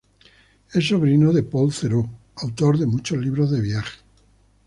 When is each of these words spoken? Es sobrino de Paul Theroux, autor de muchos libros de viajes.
Es 0.73 0.87
sobrino 0.87 1.31
de 1.31 1.43
Paul 1.43 1.71
Theroux, 1.71 2.09
autor 2.37 2.79
de 2.79 2.87
muchos 2.87 3.19
libros 3.19 3.51
de 3.51 3.61
viajes. 3.61 3.99